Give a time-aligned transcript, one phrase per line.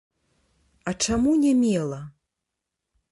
[0.91, 1.99] А чаму не мела?